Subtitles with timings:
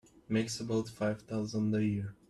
[0.27, 2.15] Makes about five thousand a year.